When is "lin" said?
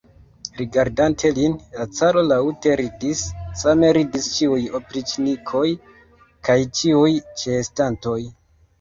1.39-1.53